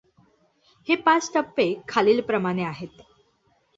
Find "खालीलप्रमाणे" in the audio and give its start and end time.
1.87-2.63